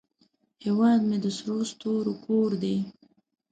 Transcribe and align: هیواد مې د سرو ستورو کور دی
هیواد 0.63 0.99
مې 1.07 1.17
د 1.23 1.27
سرو 1.37 1.57
ستورو 1.71 2.13
کور 2.25 2.49
دی 2.63 2.77